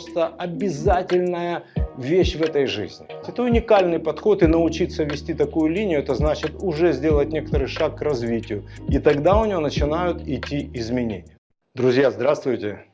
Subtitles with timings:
[0.00, 1.64] просто обязательная
[1.98, 3.06] вещь в этой жизни.
[3.28, 8.02] Это уникальный подход, и научиться вести такую линию, это значит уже сделать некоторый шаг к
[8.02, 8.66] развитию.
[8.88, 11.36] И тогда у него начинают идти изменения.
[11.74, 12.86] Друзья, здравствуйте!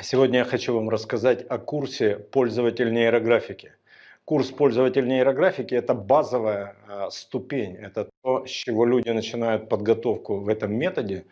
[0.00, 3.72] Сегодня я хочу вам рассказать о курсе «Пользователь нейрографики».
[4.24, 8.10] Курс «Пользователь нейрографики»– это базовая э, ступень, это то,
[8.48, 11.24] с чего люди начинают подготовку в этом методе.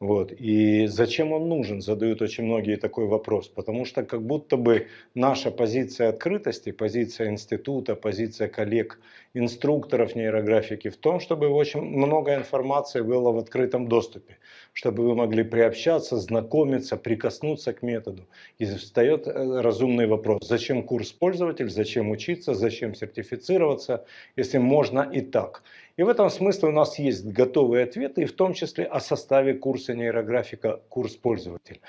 [0.00, 0.32] Вот.
[0.32, 3.48] И зачем он нужен, задают очень многие такой вопрос.
[3.48, 9.00] Потому что как будто бы наша позиция открытости, позиция института, позиция коллег,
[9.34, 14.36] инструкторов нейрографики в том, чтобы очень много информации было в открытом доступе.
[14.72, 18.26] Чтобы вы могли приобщаться, знакомиться, прикоснуться к методу.
[18.58, 24.04] И встает э, разумный вопрос, зачем курс пользователь, зачем учиться, зачем сертифицироваться,
[24.36, 25.62] если можно и так.
[25.96, 29.54] И в этом смысле у нас есть готовые ответы, и в том числе о составе
[29.54, 31.80] курса нейрографика, курс пользователь.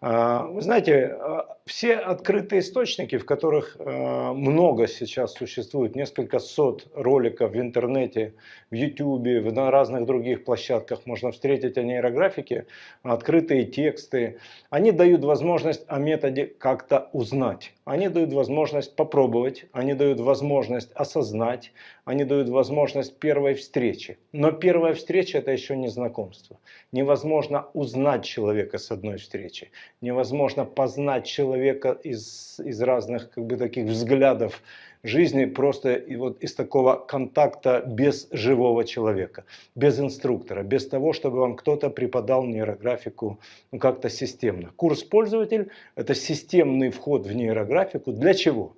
[0.00, 6.86] А, вы знаете, а, все открытые источники, в которых а, много сейчас существует, несколько сот
[6.94, 8.34] роликов в интернете,
[8.70, 12.66] в YouTube, на разных других площадках можно встретить о нейрографике,
[13.02, 17.72] открытые тексты, они дают возможность о методе как-то узнать.
[17.86, 21.72] Они дают возможность попробовать, они дают возможность осознать,
[22.04, 24.18] они дают возможность первой встречи.
[24.32, 26.58] Но первая встреча это еще не знакомство.
[26.92, 29.70] Невозможно узнать человека с одной встречи.
[30.02, 34.62] Невозможно познать человека из, из разных как бы, таких взглядов
[35.02, 41.38] жизни просто и вот из такого контакта без живого человека, без инструктора, без того, чтобы
[41.38, 43.38] вам кто-то преподал нейрографику
[43.70, 44.70] ну, как-то системно.
[44.76, 48.12] Курс пользователь– это системный вход в нейрографику.
[48.12, 48.74] Для чего?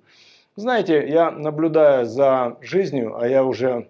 [0.55, 3.87] Знаете, я наблюдая за жизнью, а я уже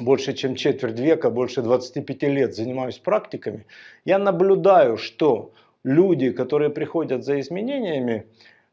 [0.00, 3.66] больше чем четверть века, больше 25 лет занимаюсь практиками,
[4.04, 5.52] я наблюдаю, что
[5.88, 8.26] люди, которые приходят за изменениями,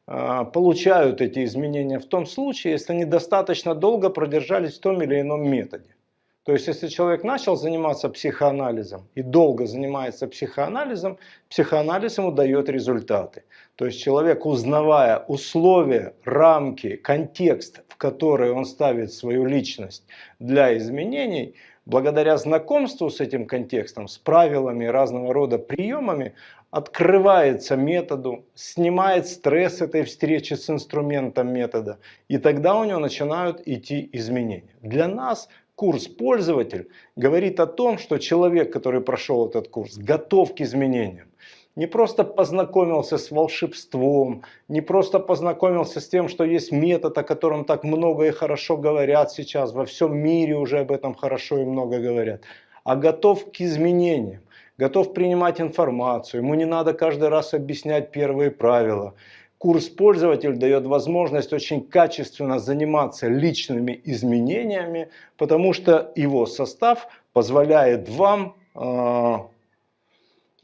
[0.07, 5.21] а, получают эти изменения в том случае, если они достаточно долго продержались в том или
[5.21, 5.95] ином методе.
[6.43, 11.17] То есть, если человек начал заниматься психоанализом и долго занимается психоанализом,
[11.49, 13.43] психоанализ ему дает результаты.
[13.75, 20.03] То есть, человек, узнавая условия, рамки, контекст, в который он ставит свою личность
[20.37, 21.55] для изменений,
[21.85, 26.33] благодаря знакомству с этим контекстом, с правилами разного рода приемами,
[26.75, 34.09] открывается методу, снимает стресс этой встречи с инструментом метода, и тогда у него начинают идти
[34.11, 34.75] изменения.
[34.81, 40.59] Для нас курс пользователь говорит о том, что человек, который прошел этот курс, готов к
[40.59, 41.29] изменениям.
[41.77, 47.63] Не просто познакомился с волшебством, не просто познакомился с тем, что есть метод, о котором
[47.63, 51.99] так много и хорошо говорят сейчас, во всем мире уже об этом хорошо и много
[51.99, 52.41] говорят,
[52.83, 54.41] а готов к изменениям
[54.77, 59.13] готов принимать информацию, ему не надо каждый раз объяснять первые правила.
[59.57, 68.55] Курс пользователь дает возможность очень качественно заниматься личными изменениями, потому что его состав позволяет вам
[68.75, 69.37] э,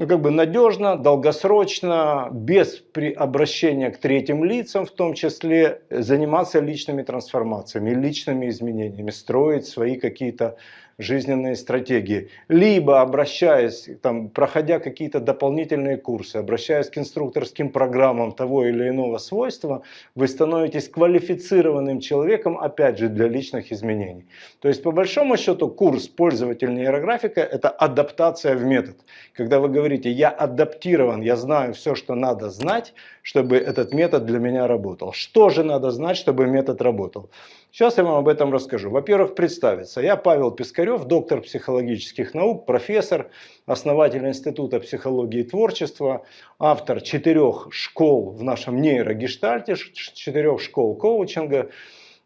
[0.01, 6.59] ну, как бы надежно, долгосрочно, без при обращения к третьим лицам, в том числе, заниматься
[6.59, 10.57] личными трансформациями, личными изменениями, строить свои какие-то
[10.97, 12.29] жизненные стратегии.
[12.47, 19.84] Либо обращаясь, там, проходя какие-то дополнительные курсы, обращаясь к инструкторским программам того или иного свойства,
[20.16, 24.25] вы становитесь квалифицированным человеком, опять же, для личных изменений.
[24.59, 28.97] То есть, по большому счету, курс пользователь нейрографика– это адаптация в метод.
[29.34, 34.40] Когда вы говорите, я адаптирован, я знаю все, что надо знать, чтобы этот метод для
[34.40, 35.13] меня работал.
[35.13, 37.29] Что же надо знать, чтобы метод работал?
[37.71, 38.89] Сейчас я вам об этом расскажу.
[38.89, 40.01] Во-первых, представиться.
[40.01, 43.29] Я Павел Пискарев, доктор психологических наук, профессор,
[43.65, 46.25] основатель Института психологии и творчества,
[46.59, 51.69] автор четырех школ в нашем нейрогештальте, четырех школ коучинга,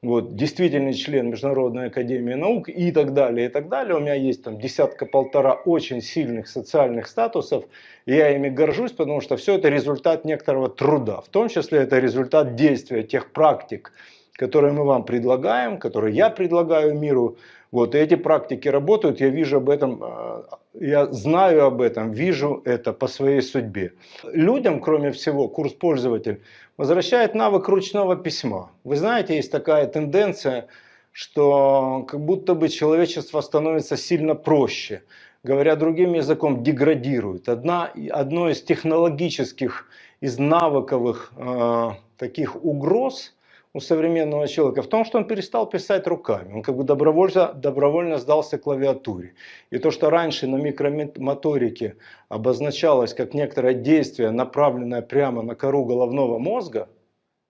[0.01, 3.97] вот, действительный член Международной академии наук и так далее, и так далее.
[3.97, 7.65] У меня есть там десятка-полтора очень сильных социальных статусов,
[8.07, 11.99] и я ими горжусь, потому что все это результат некоторого труда, в том числе это
[11.99, 13.91] результат действия тех практик,
[14.37, 17.37] которые мы вам предлагаем, которые я предлагаю миру.
[17.71, 20.43] Вот, и эти практики работают, я вижу об этом, э,
[20.79, 23.93] я знаю об этом, вижу это по своей судьбе.
[24.23, 26.41] Людям, кроме всего, курс пользователь
[26.77, 28.71] возвращает навык ручного письма.
[28.83, 30.67] Вы знаете, есть такая тенденция,
[31.11, 35.01] что как будто бы человечество становится сильно проще.
[35.43, 37.49] Говоря другим языком, деградирует.
[37.49, 39.87] Одна, одно из технологических,
[40.21, 43.33] из навыковых э, таких угроз–
[43.75, 46.53] у современного человека в том, что он перестал писать руками.
[46.53, 49.33] Он как бы добровольно, добровольно сдался клавиатуре.
[49.69, 51.97] И то, что раньше на микромоторике
[52.29, 56.87] обозначалось как некоторое действие, направленное прямо на кору головного мозга,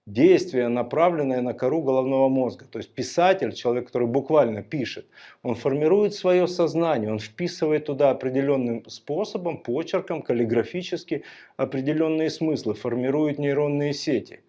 [0.08, 2.66] действие, направленное на кору головного мозга.
[2.72, 5.06] То есть писатель, человек, который буквально пишет,
[5.44, 11.24] он формирует свое сознание, он вписывает туда определенным способом, почерком, каллиграфически
[11.56, 14.40] определенные смыслы, формирует нейронные сети.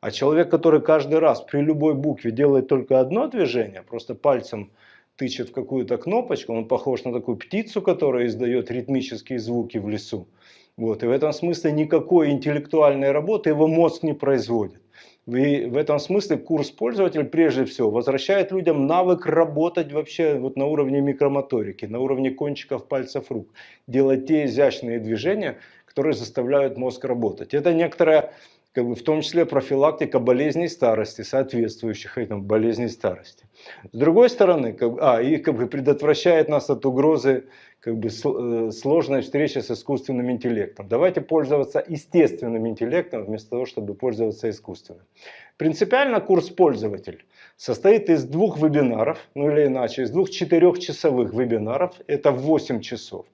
[0.00, 4.70] А человек, который каждый раз при любой букве делает только одно движение, просто пальцем
[5.16, 10.28] тычет в какую-то кнопочку, он похож на такую птицу, которая издает ритмические звуки в лесу.
[10.76, 11.02] Вот.
[11.02, 14.82] И в этом смысле никакой интеллектуальной работы его мозг не производит.
[15.26, 20.66] И в этом смысле курс пользователь прежде всего возвращает людям навык работать вообще вот на
[20.66, 23.48] уровне микромоторики, на уровне кончиков пальцев рук,
[23.88, 27.54] делать те изящные движения, которые заставляют мозг работать.
[27.54, 28.34] Это некоторая
[28.76, 33.46] как бы, в том числе профилактика болезней старости, соответствующих этому болезней старости.
[33.90, 37.46] С другой стороны, как, а, и как бы предотвращает нас от угрозы
[37.86, 40.88] как бы, э, сложной встречи с искусственным интеллектом.
[40.88, 45.04] Давайте пользоваться естественным интеллектом вместо того, чтобы пользоваться искусственным.
[45.56, 47.24] Принципиально курс «Пользователь»
[47.56, 53.24] состоит из двух вебинаров, ну или иначе, из двух четырехчасовых вебинаров, это 8 часов.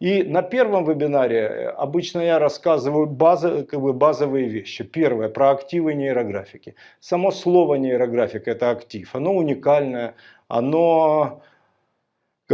[0.00, 4.82] И на первом вебинаре э, обычно я рассказываю базы, как бы базовые вещи.
[4.82, 6.74] Первое, про активы нейрографики.
[6.98, 10.16] Само слово нейрографика это актив, оно уникальное,
[10.48, 11.40] оно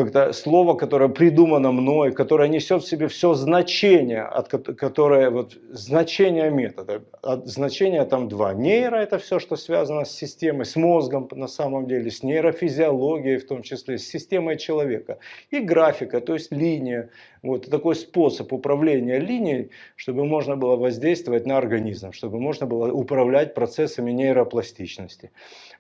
[0.05, 6.51] как-то слово, которое придумано мной, которое несет в себе все значение, от которое вот значение
[6.51, 7.03] метода.
[7.23, 8.55] От значения там два.
[8.55, 13.47] Нейро это все, что связано с системой, с мозгом на самом деле, с нейрофизиологией в
[13.47, 15.19] том числе, с системой человека.
[15.51, 17.11] И графика, то есть линия.
[17.43, 23.55] Вот такой способ управления линией, чтобы можно было воздействовать на организм, чтобы можно было управлять
[23.55, 25.31] процессами нейропластичности.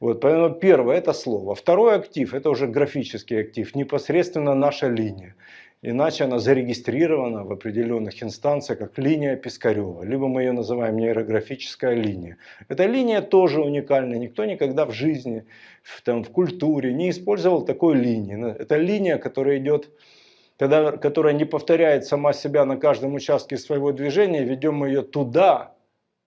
[0.01, 1.55] Вот, поэтому первое это слово.
[1.55, 5.35] Второй актив это уже графический актив, непосредственно наша линия.
[5.81, 12.37] Иначе она зарегистрирована в определенных инстанциях как линия Пискарева, либо мы ее называем нейрографическая линия.
[12.69, 15.45] Эта линия тоже уникальна, никто никогда в жизни,
[15.85, 18.57] в, там, в культуре не использовал такой линии.
[18.59, 19.89] Это линия, которая идет
[20.59, 25.75] которая не повторяет сама себя на каждом участке своего движения, ведем ее туда,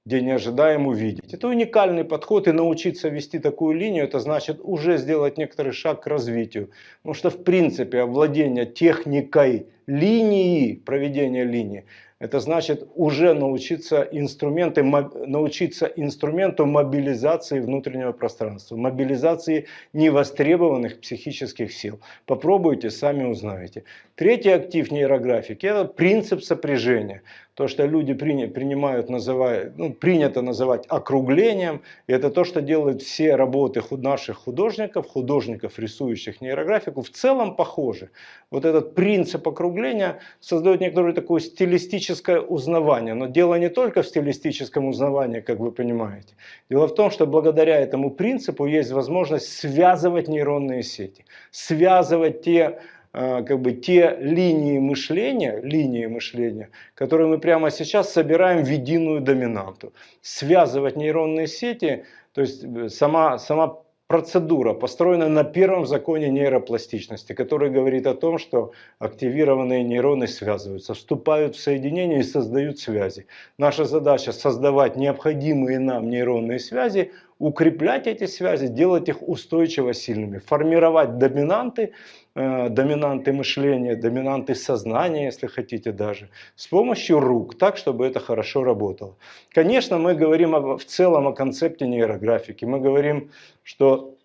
[0.06, 1.34] где не ожидаем увидеть.
[1.34, 6.08] Это уникальный подход, и научиться вести такую линию, это значит уже сделать некоторый шаг к
[6.08, 6.72] развитию.
[7.02, 11.86] Потому что в принципе овладение техникой линии, проведения линии,
[12.22, 22.00] это значит уже научиться, инструменты, научиться инструменту мобилизации внутреннего пространства, мобилизации невостребованных психических сил.
[22.28, 23.86] Попробуйте, сами узнаете.
[24.14, 27.24] Третий актив нейрографики– это принцип сопряжения.
[27.62, 31.84] То, что люди принимают, называют, ну, принято называть округлением.
[32.08, 38.10] И это то, что делают все работы наших художников, художников, рисующих нейрографику, в целом похожи.
[38.50, 43.14] Вот этот принцип округления создает некоторое такое стилистическое узнавание.
[43.14, 46.34] Но дело не только в стилистическом узнавании, как вы понимаете.
[46.68, 52.80] Дело в том, что благодаря этому принципу есть возможность связывать нейронные сети, связывать те
[53.12, 59.94] как бы те линии мышления, линии мышления, которые мы прямо сейчас собираем в единую доминанту.
[60.22, 67.70] Связывать нейронные сети, то есть э, сама, сама процедура построена на первом законе нейропластичности, который
[67.70, 73.26] говорит о том, что активированные нейроны связываются, вступают в соединение и создают связи.
[73.58, 81.18] Наша задача создавать необходимые нам нейронные связи, укреплять эти связи, делать их устойчиво сильными, формировать
[81.18, 81.94] доминанты,
[82.36, 88.64] э, доминанты мышления, доминанты сознания, если хотите даже, с помощью рук, так, чтобы это хорошо
[88.64, 89.16] работало.
[89.50, 92.66] Конечно, мы говорим в целом о концепте нейрографики.
[92.66, 93.32] Мы говорим,
[93.64, 94.16] что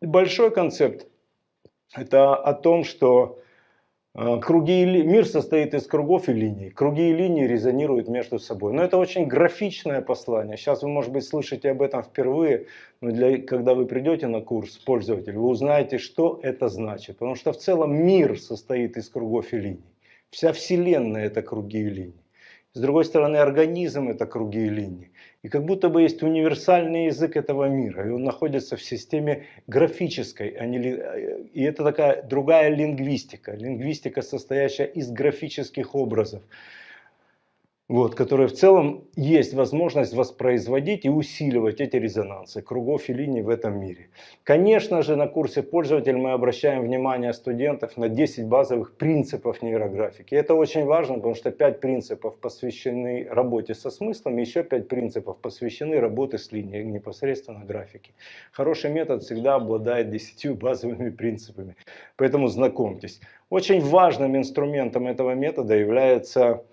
[0.00, 1.06] большой концепт–
[1.94, 3.41] это о том, что
[4.14, 6.70] круги и мир состоит из кругов и линий.
[6.70, 8.72] Круги и линии резонируют между собой.
[8.72, 10.56] Но это очень графичное послание.
[10.56, 12.66] Сейчас вы, может быть, слышите об этом впервые,
[13.00, 17.18] но для, когда вы придете на курс пользователь, вы узнаете, что это значит.
[17.18, 19.92] Потому что в целом мир состоит из кругов и линий.
[20.30, 22.22] Вся Вселенная это круги и линии.
[22.74, 25.11] С другой стороны, организм это круги и линии.
[25.42, 30.50] И как будто бы есть универсальный язык этого мира, и он находится в системе графической,
[30.50, 30.78] а не,
[31.52, 36.42] и это такая другая лингвистика, лингвистика, состоящая из графических образов.
[37.88, 43.48] Вот, которые в целом есть возможность воспроизводить и усиливать эти резонансы кругов и линий в
[43.48, 44.08] этом мире.
[44.44, 50.34] Конечно же, на курсе пользователь мы обращаем внимание студентов на 10 базовых принципов нейрографики.
[50.34, 56.00] Это очень важно, потому что 5 принципов посвящены работе со смыслом, еще 5 принципов посвящены
[56.00, 58.14] работе с линией непосредственно графики.
[58.52, 61.76] Хороший метод всегда обладает 10 базовыми принципами,
[62.16, 63.20] поэтому знакомьтесь.
[63.50, 66.64] Очень важным инструментом этого метода является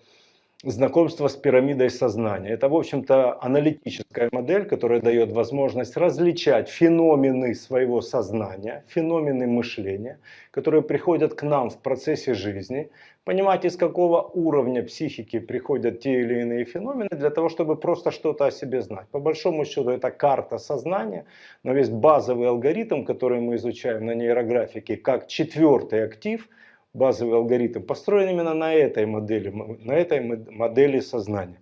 [0.63, 2.50] знакомство с пирамидой сознания.
[2.50, 10.20] Это, в общем-то, аналитическая модель, которая дает возможность различать феномены своего сознания, феномены мышления,
[10.51, 12.89] которые приходят к нам в процессе жизни,
[13.24, 18.46] понимать, из какого уровня психики приходят те или иные феномены, для того, чтобы просто что-то
[18.46, 19.08] о себе знать.
[19.12, 21.25] По большому счету, это карта сознания,
[21.63, 26.50] но весь базовый алгоритм, который мы изучаем на нейрографике, как четвертый актив–
[26.93, 31.60] базовый алгоритм построен именно на этой модели, на этой модели сознания.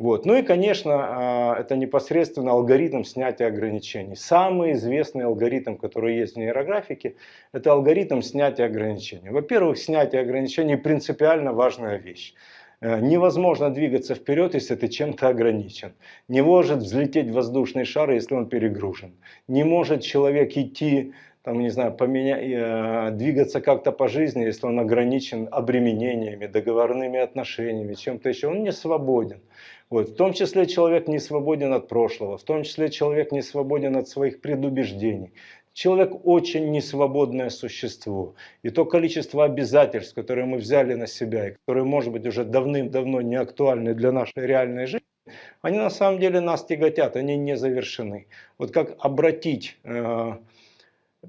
[0.00, 0.24] Вот.
[0.24, 4.16] Ну и, конечно, а, это непосредственно алгоритм снятия ограничений.
[4.16, 7.16] Самый известный алгоритм, который есть в нейрографике,
[7.52, 9.28] это алгоритм снятия ограничений.
[9.28, 12.34] Во-первых, снятие ограничений принципиально важная вещь.
[12.80, 15.92] Э, невозможно двигаться вперед, если ты чем-то ограничен.
[16.28, 19.12] Не может взлететь воздушный шар, если он перегружен.
[19.48, 21.12] Не может человек идти
[21.42, 22.36] там, не знаю, поменя...
[22.38, 28.72] Э, двигаться как-то по жизни, если он ограничен обременениями, договорными отношениями, чем-то еще, он не
[28.72, 29.40] свободен.
[29.88, 30.10] Вот.
[30.10, 34.08] В том числе человек не свободен от прошлого, в том числе человек не свободен от
[34.08, 35.32] своих предубеждений.
[35.72, 38.34] Человек очень несвободное существо.
[38.62, 43.20] И то количество обязательств, которые мы взяли на себя, и которые, может быть, уже давным-давно
[43.20, 45.06] не актуальны для нашей реальной жизни,
[45.62, 48.26] они на самом деле нас тяготят, они не завершены.
[48.58, 50.32] Вот как обратить э,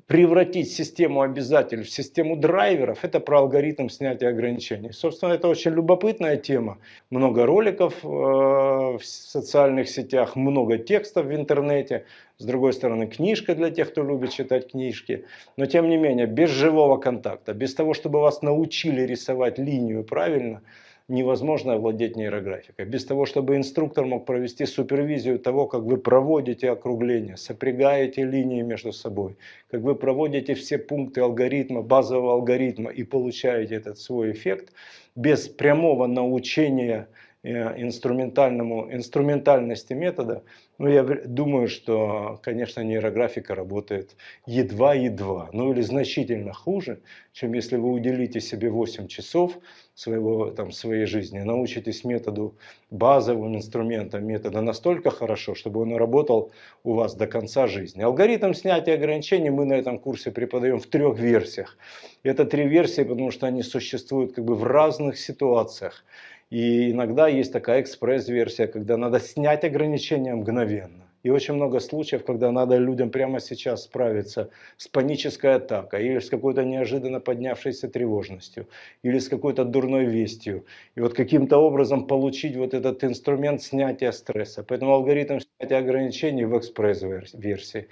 [0.07, 4.93] превратить систему обязательств в систему драйверов, это про алгоритм снятия ограничений.
[4.93, 6.77] Собственно, это очень любопытная тема.
[7.09, 12.05] Много роликов э, в социальных сетях, много текстов в интернете.
[12.37, 15.25] С другой стороны, книжка для тех, кто любит читать книжки.
[15.57, 20.61] Но тем не менее, без живого контакта, без того, чтобы вас научили рисовать линию правильно–
[21.07, 22.85] невозможно овладеть нейрографикой.
[22.85, 28.91] Без того, чтобы инструктор мог провести супервизию того, как вы проводите округление, сопрягаете линии между
[28.91, 29.37] собой,
[29.69, 34.73] как вы проводите все пункты алгоритма, базового алгоритма и получаете этот свой эффект,
[35.15, 37.07] без прямого научения
[37.43, 40.43] Э, инструментальному, инструментальности метода,
[40.77, 44.15] ну, я думаю, что, конечно, нейрографика работает
[44.45, 47.01] едва-едва, ну или значительно хуже,
[47.33, 49.57] чем если вы уделите себе 8 часов
[49.93, 52.55] своего, там, своей жизни, научитесь методу,
[52.89, 56.51] базовым инструментам метода настолько хорошо, чтобы он работал
[56.83, 58.01] у вас до конца жизни.
[58.01, 61.77] Алгоритм снятия ограничений мы на этом курсе преподаем в трех версиях.
[62.23, 66.03] Это три версии, потому что они существуют как бы в разных ситуациях.
[66.49, 71.10] И иногда есть такая экспресс-версия, когда надо снять ограничения мгновенно.
[71.23, 76.29] И очень много случаев, когда надо людям прямо сейчас справиться с панической атакой, или с
[76.29, 78.67] какой-то неожиданно поднявшейся тревожностью,
[79.03, 80.65] или с какой-то дурной вестью.
[80.95, 84.63] И вот каким-то образом получить вот этот инструмент снятия стресса.
[84.63, 87.87] Поэтому алгоритм снятия ограничений в экспресс-версии.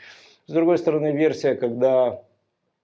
[0.48, 2.24] С другой стороны, версия, когда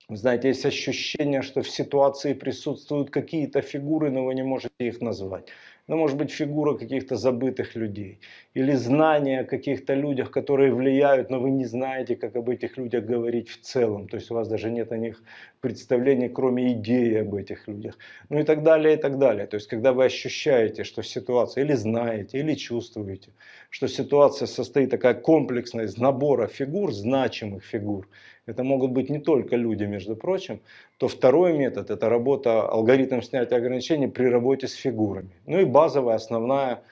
[0.10, 5.48] знаете, есть ощущение, что в ситуации присутствуют какие-то фигуры, но вы не можете их назвать.
[5.88, 8.20] Ну, может быть, фигура каких-то забытых людей.
[8.56, 13.06] Или знания о каких-то людях, которые влияют, но вы не знаете, как об этих людях
[13.06, 14.08] говорить в целом.
[14.08, 15.22] То есть у вас даже нет о них
[15.62, 18.00] представления, кроме идеи об этих людях.
[18.30, 19.46] Ну и так далее, и так далее.
[19.46, 23.30] То есть когда вы ощущаете, что ситуация, или знаете, или чувствуете,
[23.70, 28.08] что ситуация состоит такая комплексная из набора фигур, значимых фигур,
[28.46, 30.62] это могут быть не только люди, между прочим,
[30.98, 35.32] то второй метод– это работа, алгоритм снятия ограничений при работе с фигурами.
[35.46, 36.84] Ну и базовая, основная,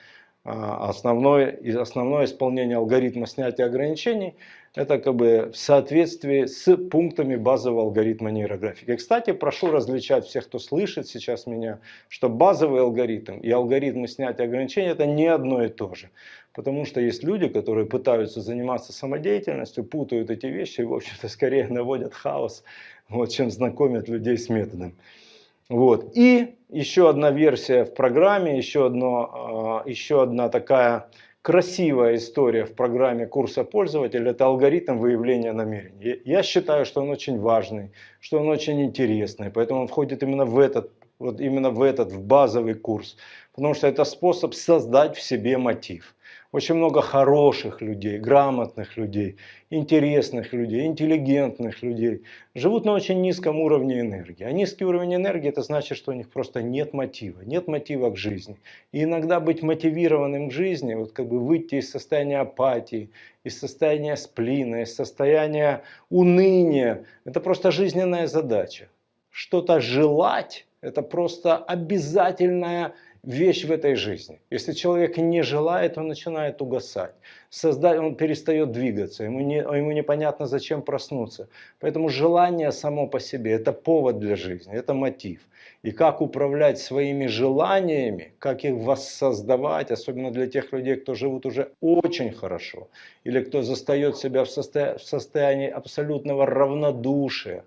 [0.43, 4.35] а, основное, основное исполнение алгоритма снятия ограничений–
[4.75, 8.95] это как бы в соответствии с пунктами базового алгоритма нейрографики.
[8.95, 14.87] Кстати, прошу различать всех, кто слышит сейчас меня, что базовый алгоритм и алгоритмы снятия ограничений–
[14.89, 16.09] это не одно и то же.
[16.53, 21.67] Потому что есть люди, которые пытаются заниматься самодеятельностью, путают эти вещи и, в общем-то, скорее
[21.67, 22.63] наводят хаос,
[23.09, 24.95] вот, чем знакомят людей с методом.
[25.69, 26.15] Вот.
[26.15, 31.09] И еще одна версия в программе, еще, одно, а, еще одна такая
[31.43, 36.21] красивая история в программе курса пользователя– это алгоритм выявления намерений.
[36.25, 40.57] Я считаю, что он очень важный, что он очень интересный, поэтому он входит именно в
[40.57, 43.17] этот, вот именно в этот, в базовый курс.
[43.55, 46.15] потому что это способ создать в себе мотив.
[46.53, 49.37] Очень много хороших людей, грамотных людей,
[49.71, 52.21] интересных людей, интеллигентных людей
[52.53, 54.43] живут на очень низком уровне энергии.
[54.43, 58.17] А низкий уровень энергии это значит, что у них просто нет мотива, нет мотива к
[58.17, 58.57] жизни.
[58.91, 63.09] И иногда быть мотивированным к жизни, вот как бы выйти из состояния апатии,
[63.43, 65.81] из состояния сплина, из состояния
[66.11, 68.89] уныния, это просто жизненная задача.
[69.31, 74.39] Что-то желать, это просто обязательная вещь в этой жизни.
[74.51, 77.15] Если человек не желает, он начинает угасать.
[77.49, 81.47] Создать, он перестает двигаться, ему, не, ему непонятно, зачем проснуться.
[81.79, 85.39] Поэтому желание само по себе– это повод для жизни, это мотив.
[85.83, 91.71] И как управлять своими желаниями, как их воссоздавать, особенно для тех людей, кто живут уже
[91.81, 92.89] очень хорошо,
[93.23, 97.63] или кто застает себя в, состоя в состоянии абсолютного равнодушия,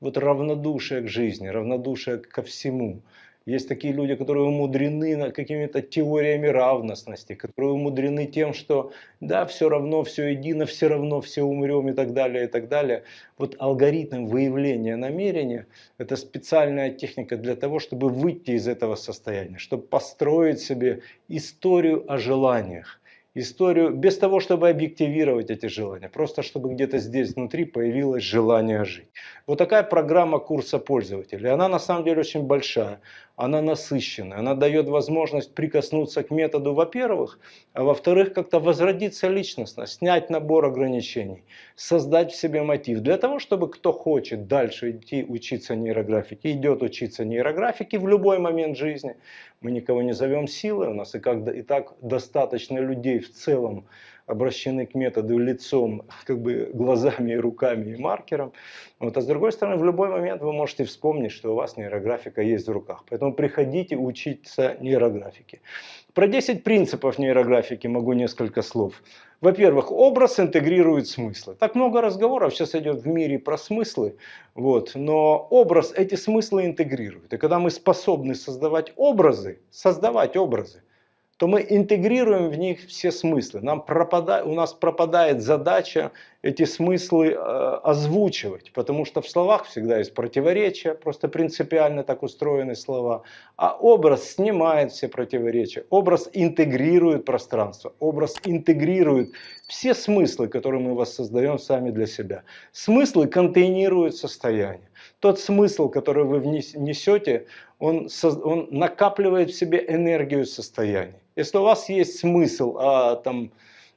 [0.00, 3.02] вот равнодушие к жизни, равнодушие ко всему–
[3.46, 10.02] есть такие люди, которые умудрены какими-то теориями равностности, которые умудрены тем, что да, все равно,
[10.02, 13.04] все едино, все равно все умрем и так далее, и так далее.
[13.36, 15.66] Вот алгоритм выявления намерения–
[15.98, 22.16] это специальная техника для того, чтобы выйти из этого состояния, чтобы построить себе историю о
[22.16, 23.00] желаниях
[23.34, 29.08] историю без того, чтобы объективировать эти желания, просто чтобы где-то здесь внутри появилось желание жить.
[29.46, 31.54] Вот такая программа курса пользователя.
[31.54, 33.00] Она на самом деле очень большая,
[33.36, 37.40] она насыщенная, она дает возможность прикоснуться к методу, во-первых,
[37.72, 41.42] а во-вторых, как-то возродиться личностно, снять набор ограничений,
[41.74, 43.00] создать в себе мотив.
[43.00, 48.76] Для того, чтобы кто хочет дальше идти учиться нейрографике, идет учиться нейрографике в любой момент
[48.76, 49.16] жизни,
[49.60, 53.86] мы никого не зовем силой, у нас и, как, и так достаточно людей в целом
[54.26, 58.52] обращены к методу лицом, как бы глазами, руками и маркером.
[58.98, 62.40] Вот, а с другой стороны, в любой момент вы можете вспомнить, что у вас нейрографика
[62.40, 63.04] есть в руках.
[63.08, 65.60] Поэтому приходите учиться нейрографике.
[66.14, 69.02] Про 10 принципов нейрографики могу несколько слов.
[69.40, 71.54] Во-первых, образ интегрирует смыслы.
[71.54, 74.16] Так много разговоров сейчас идет в мире про смыслы,
[74.54, 77.34] вот, но образ эти смыслы интегрирует.
[77.34, 80.82] И когда мы способны создавать образы, создавать образы,
[81.36, 83.60] то мы интегрируем в них все смыслы.
[83.60, 86.12] Нам пропадает, у нас пропадает задача
[86.42, 87.36] эти смыслы э,
[87.82, 93.22] озвучивать, потому что в словах всегда есть противоречия, просто принципиально так устроены слова.
[93.56, 99.32] А образ снимает все противоречия, образ интегрирует пространство, образ интегрирует
[99.66, 102.44] все смыслы, которые мы воссоздаем сами для себя.
[102.72, 104.88] Смыслы контейнируют состояние.
[105.18, 107.46] Тот смысл, который вы несете,
[107.80, 111.23] он, он накапливает в себе энергию состояния.
[111.36, 113.50] Если у вас есть смысл а, там,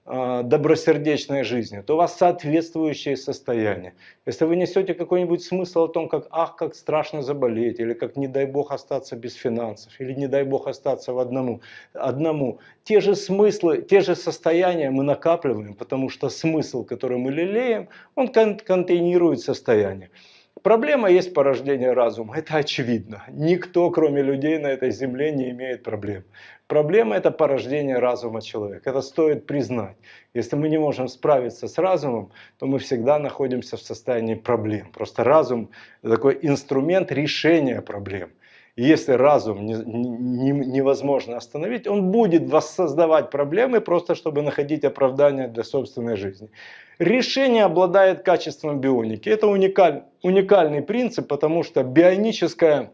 [0.06, 3.94] а, добросердечной жизни, то у вас соответствующее состояние.
[4.26, 8.28] Если вы несете какой-нибудь смысл о том, как ах, как страшно заболеть, или как не
[8.28, 11.62] дай бог остаться без финансов, или не дай бог остаться в одному,
[11.94, 17.90] одному, те же смыслы, те же состояния мы накапливаем, потому что смысл, который мы лелеем,
[18.16, 20.10] он кон контейнирует состояние.
[20.64, 23.24] Проблема есть порождение разума, это очевидно.
[23.30, 26.24] Никто, кроме людей на этой земле, не имеет проблем.
[26.68, 28.90] Проблема это порождение разума человека.
[28.90, 29.98] Это стоит признать.
[30.34, 34.92] Если мы не можем справиться с разумом, то мы всегда находимся в состоянии проблем.
[34.92, 35.70] Просто разум
[36.02, 38.32] это такой инструмент решения проблем.
[38.78, 45.64] Если разум не, не, невозможно остановить, он будет воссоздавать проблемы, просто чтобы находить оправдание для
[45.64, 46.52] собственной жизни.
[47.00, 49.30] Решение обладает качеством бионики.
[49.30, 52.92] Это уникаль, уникальный принцип, потому что бионическая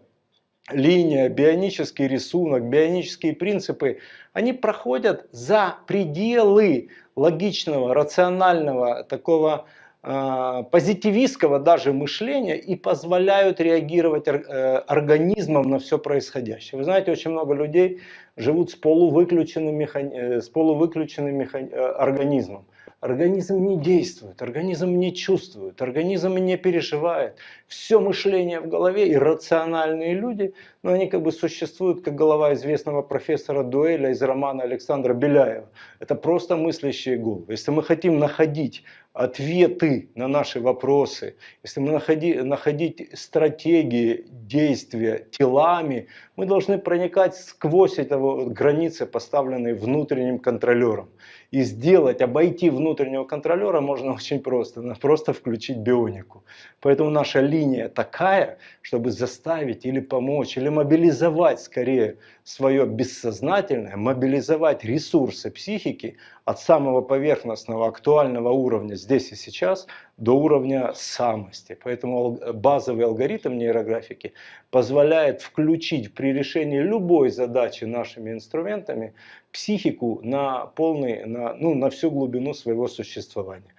[0.72, 4.00] линия, бионический рисунок, бионические принципы,
[4.32, 9.66] они проходят за пределы логичного, рационального, такого
[10.04, 16.78] позитивистского даже мышления и позволяют реагировать э, организмом на все происходящее.
[16.78, 18.02] Вы знаете, очень много людей
[18.36, 20.14] живут с полувыключенным, механи...
[20.14, 21.70] Э, с полувыключенным механи...
[21.72, 22.66] Э, организмом.
[23.04, 27.36] Организм не действует, организм не чувствует, организм не переживает.
[27.68, 33.64] Все мышление в голове, иррациональные люди, но они как бы существуют, как голова известного профессора
[33.64, 35.68] Дуэля из романа Александра Беляева.
[36.00, 37.48] Это просто мыслящие головы.
[37.50, 46.08] Если мы хотим находить ответы на наши вопросы, если мы находи, находить стратегии действия телами,
[46.36, 48.14] мы должны проникать сквозь эти
[48.54, 51.10] границы, поставленные внутренним контролером.
[51.54, 56.44] И сделать, обойти внутреннего контролера можно очень просто, просто включить бионику.
[56.82, 65.50] Поэтому наша линия такая, чтобы заставить или помочь, или мобилизовать скорее свое бессознательное, мобилизовать ресурсы
[65.50, 71.78] психики от самого поверхностного актуального уровня здесь и сейчас до уровня самости.
[71.82, 74.34] Поэтому базовый алгоритм нейрографики
[74.72, 79.14] позволяет включить при решении любой задачи нашими инструментами
[79.52, 83.74] психику на полный, на, ну, на всю глубину своего существования.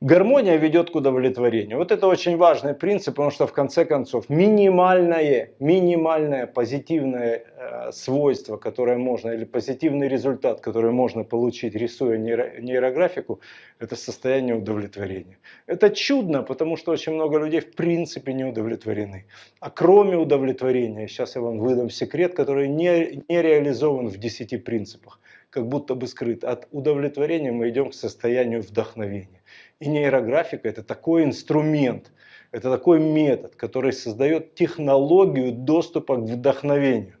[0.00, 1.78] Гармония ведет к удовлетворению.
[1.78, 8.58] Вот это очень важный принцип, потому что в конце концов минимальное, минимальное позитивное э, свойство,
[8.58, 13.40] которое можно, или позитивный результат, который можно получить, рисуя нейро, нейрографику,
[13.80, 15.38] это состояние удовлетворения.
[15.66, 19.24] Это чудно, потому что очень много людей в принципе не удовлетворены.
[19.58, 25.18] А кроме удовлетворения, сейчас я вам выдам секрет, который не, не реализован в 10 принципах,
[25.50, 26.44] как будто бы скрыт.
[26.44, 29.37] От удовлетворения мы идем к состоянию вдохновения.
[29.80, 32.10] И нейрографика это такой инструмент,
[32.50, 37.16] это такой метод, который создает технологию доступа к вдохновению.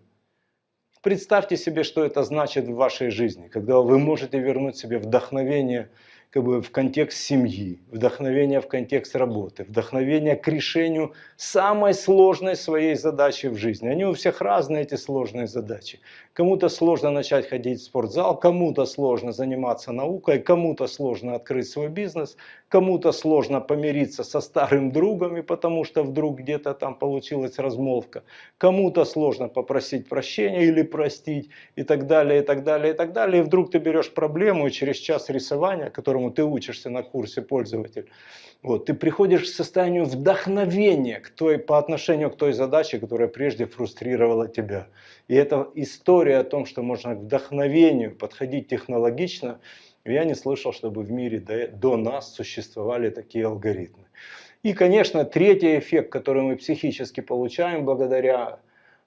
[1.02, 5.90] Представьте себе, что это значит в вашей жизни, когда вы можете вернуть себе вдохновение
[6.30, 12.96] как бы в контекст семьи, вдохновение в контекст работы, вдохновение к решению самой сложной своей
[12.96, 13.88] задачи в жизни.
[13.88, 16.00] Они у всех разные, эти сложные задачи.
[16.34, 22.36] Кому-то сложно начать ходить в спортзал, кому-то сложно заниматься наукой, кому-то сложно открыть свой бизнес,
[22.68, 28.22] кому-то сложно помириться со старым другом, и потому что вдруг где-то там получилась размолвка,
[28.58, 33.42] кому-то сложно попросить прощения или простить, и так далее, и так далее, и так далее.
[33.42, 38.08] И вдруг ты берешь проблему, и через час рисования, которому ты учишься на курсе пользователь,
[38.62, 43.66] вот, ты приходишь к состоянию вдохновения к той, по отношению к той задаче, которая прежде
[43.66, 44.88] фрустрировала тебя.
[45.28, 49.60] И это история о том, что можно к вдохновению подходить технологично.
[50.04, 54.06] Я не слышал, чтобы в мире до, до нас существовали такие алгоритмы.
[54.64, 58.58] И, конечно, третий эффект, который мы психически получаем благодаря,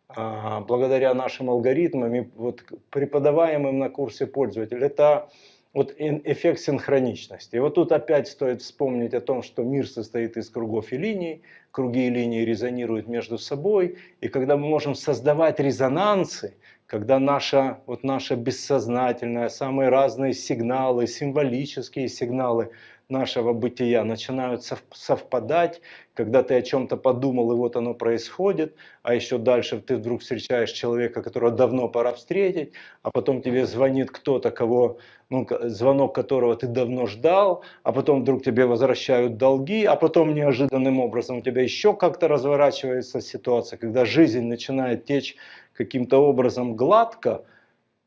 [0.08, 5.30] а, благодаря нашим алгоритмам, вот, преподаваемым на курсе пользователя, это
[5.74, 7.56] вот эффект синхроничности.
[7.56, 11.44] И вот тут опять стоит вспомнить о том, что мир состоит из кругов и линий,
[11.72, 16.56] круги и линии резонируют между собой, и когда мы можем создавать резонансы,
[16.88, 22.72] когда наша, вот наша бессознательная, самые разные сигналы, символические сигналы
[23.12, 25.82] нашего бытия начинают совпадать,
[26.14, 30.72] когда ты о чем-то подумал, и вот оно происходит, а еще дальше ты вдруг встречаешь
[30.72, 34.98] человека, которого давно пора встретить, а потом тебе звонит кто-то, кого,
[35.30, 41.00] ну, звонок которого ты давно ждал, а потом вдруг тебе возвращают долги, а потом неожиданным
[41.00, 45.36] образом у тебя еще как-то разворачивается ситуация, когда жизнь начинает течь
[45.74, 47.46] каким-то образом гладко,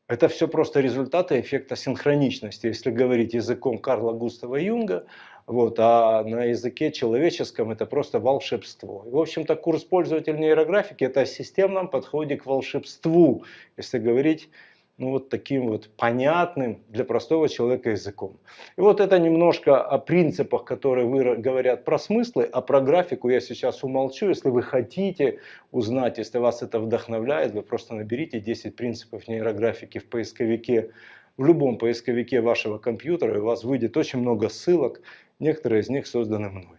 [0.07, 5.05] это все просто результаты эффекта синхроничности, если говорить языком Карла Густава Юнга,
[5.47, 9.03] вот, а на языке человеческом это просто волшебство.
[9.07, 13.43] И, в общем-то, курс пользователя нейрографики это о системном подходе к волшебству,
[13.77, 14.49] если говорить
[14.97, 18.37] ну, вот таким вот понятным для простого человека языком.
[18.77, 23.41] И вот это немножко о принципах, которые вы говорят про смыслы, а про графику я
[23.41, 24.29] сейчас умолчу.
[24.29, 25.39] Если вы хотите
[25.71, 30.91] узнать, если вас это вдохновляет, вы просто наберите 10 принципов нейрографики в поисковике,
[31.35, 35.01] в любом поисковике вашего компьютера, и у вас выйдет очень много ссылок,
[35.39, 36.77] некоторые из них созданы мной.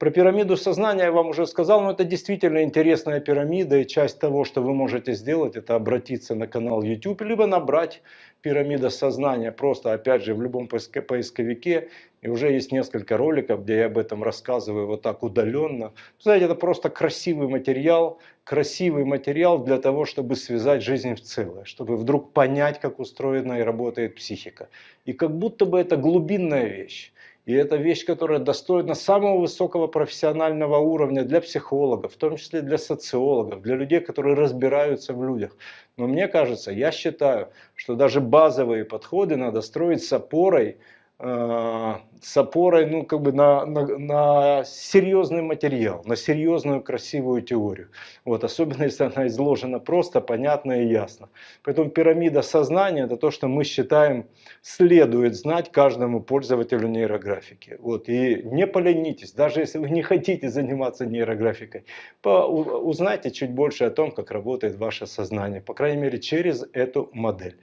[0.00, 4.44] Про пирамиду сознания я вам уже сказал, но это действительно интересная пирамида, и часть того,
[4.44, 8.00] что вы можете сделать, это обратиться на канал YouTube, либо набрать
[8.40, 11.90] пирамида сознания, просто опять же в любом поисковике,
[12.22, 15.92] и уже есть несколько роликов, где я об этом рассказываю вот так удаленно.
[16.18, 21.98] Знаете, это просто красивый материал, красивый материал для того, чтобы связать жизнь в целое, чтобы
[21.98, 24.70] вдруг понять, как устроена и работает психика.
[25.04, 27.12] И как будто бы это глубинная вещь.
[27.50, 32.78] И это вещь, которая достойна самого высокого профессионального уровня для психологов, в том числе для
[32.78, 35.56] социологов, для людей, которые разбираются в людях.
[35.96, 40.78] Но мне кажется, я считаю, что даже базовые подходы надо строить с опорой
[41.22, 47.88] Э, с опорой ну, как бы на, на, на серьезный материал, на серьезную красивую теорию.
[48.24, 51.28] Вот, особенно если она изложена просто, понятно и ясно.
[51.62, 54.26] Поэтому пирамида сознания– это то, что мы считаем
[54.62, 57.76] следует знать каждому пользователю нейрографики.
[57.78, 61.84] Вот, и не поленитесь, даже если вы не хотите заниматься нейрографикой,
[62.22, 67.08] по, узнайте чуть больше о том, как работает ваше сознание, по крайней мере через эту
[67.12, 67.56] модель.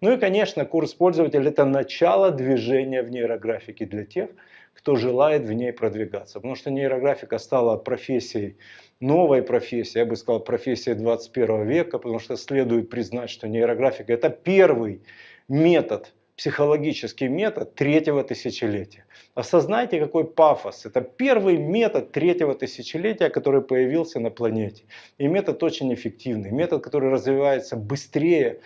[0.00, 4.30] Ну и, конечно, курс пользователя– это начало движения в нейрографике для тех,
[4.74, 6.34] кто желает в ней продвигаться.
[6.34, 8.56] Потому что нейрографика стала профессией,
[9.00, 14.30] новой профессией, я бы сказал, профессией 21 века, потому что следует признать, что нейрографика– это
[14.30, 15.02] первый
[15.48, 19.04] метод психологический метод третьего тысячелетия.
[19.34, 20.84] Осознайте, какой пафос.
[20.84, 24.84] Это первый метод третьего тысячелетия, который появился на планете.
[25.18, 26.50] И метод очень эффективный.
[26.50, 28.60] Метод, который развивается быстрее,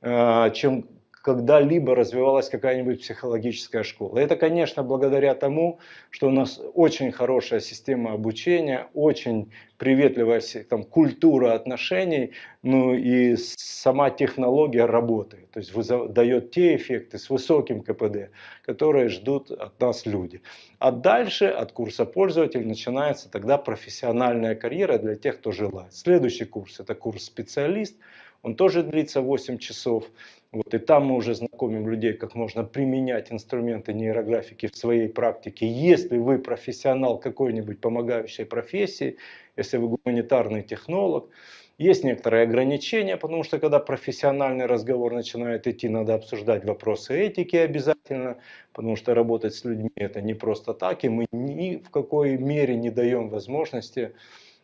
[0.00, 0.86] э, чем
[1.28, 4.18] когда-либо развивалась какая-нибудь психологическая школа.
[4.18, 11.52] Это, конечно, благодаря тому, что у нас очень хорошая система обучения, очень приветливая там, культура
[11.52, 15.48] отношений, ну и сама технология работы.
[15.52, 18.30] То есть дает те эффекты с высоким КПД,
[18.64, 20.40] которые ждут от нас люди.
[20.78, 25.92] А дальше от курса пользователь начинается тогда профессиональная карьера для тех, кто желает.
[25.92, 27.96] Следующий курс это курс специалист.
[28.42, 30.04] Он тоже длится 8 часов.
[30.50, 35.66] Вот, и там мы уже знакомим людей, как можно применять инструменты нейрографики в своей практике.
[35.66, 39.18] Если вы профессионал какой-нибудь помогающей профессии,
[39.56, 41.28] если вы гуманитарный технолог,
[41.76, 48.38] есть некоторые ограничения, потому что когда профессиональный разговор начинает идти, надо обсуждать вопросы этики обязательно,
[48.72, 52.74] потому что работать с людьми это не просто так, и мы ни в какой мере
[52.76, 54.14] не даем возможности,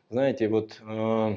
[0.08, 0.80] знаете, вот...
[0.88, 1.36] Э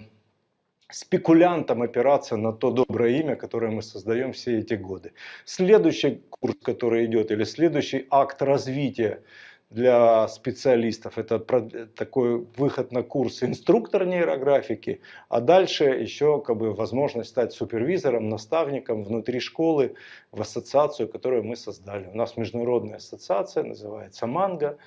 [0.90, 5.14] спекулянтам опираться на то доброе имя, которое мы создаем все эти годы.
[5.46, 9.24] Следующий курс, который идет, или следующий акт развития
[9.70, 17.32] для специалистов, это такой выход на курс инструктор нейрографики, а дальше еще как бы возможность
[17.32, 19.96] стать супервизором, наставником внутри школы
[20.32, 22.08] в ассоциацию, которую мы создали.
[22.08, 24.78] У нас международная ассоциация, называется «Манго».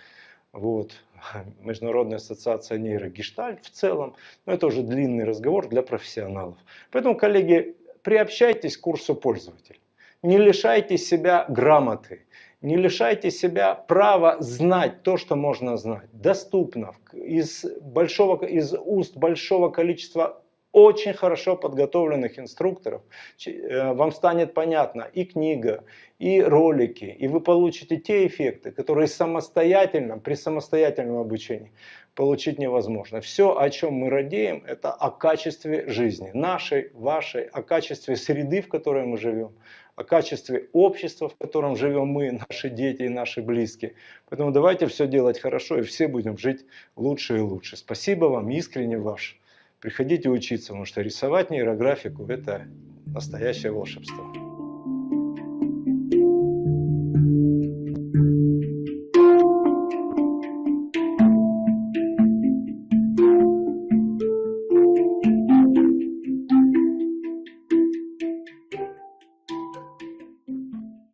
[0.52, 0.92] Вот.
[1.60, 4.14] Международная ассоциация нейрогештальт в целом.
[4.46, 6.56] Но это уже длинный разговор для профессионалов.
[6.90, 9.78] Поэтому, коллеги, приобщайтесь к курсу пользователя.
[10.22, 12.26] Не лишайте себя грамоты.
[12.60, 16.08] Не лишайте себя права знать то, что можно знать.
[16.12, 23.02] Доступно из, большого, из уст большого количества очень хорошо подготовленных инструкторов,
[23.46, 25.84] э, вам станет понятно и книга,
[26.18, 31.72] и ролики, и вы получите те эффекты, которые самостоятельно, при самостоятельном обучении
[32.14, 33.20] получить невозможно.
[33.20, 38.68] Все, о чем мы радеем, это о качестве жизни, нашей, вашей, о качестве среды, в
[38.68, 39.52] которой мы живем,
[39.96, 43.94] о качестве общества, в котором живем мы, наши дети и наши близкие.
[44.28, 46.64] Поэтому давайте все делать хорошо, и все будем жить
[46.96, 47.76] лучше и лучше.
[47.76, 49.39] Спасибо вам, искренне ваш.
[49.80, 52.66] Приходите учиться, потому что рисовать нейрографику– это
[53.06, 54.49] настоящее волшебство.